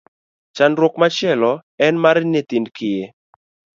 [0.55, 1.51] Chandruok machielo
[1.85, 3.05] en mar nyithind kiye.